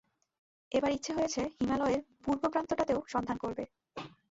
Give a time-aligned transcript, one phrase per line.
[0.71, 3.63] এবার ইচ্ছে হয়েছে, হিমালয়ের পূর্বপ্রান্তটাতেও সন্ধান করবে।